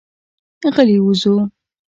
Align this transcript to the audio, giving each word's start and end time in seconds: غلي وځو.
غلي 0.73 0.97
وځو. 1.03 1.35